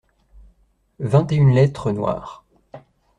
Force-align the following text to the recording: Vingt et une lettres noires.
Vingt 0.99 1.31
et 1.31 1.35
une 1.35 1.51
lettres 1.53 1.91
noires. 1.91 2.43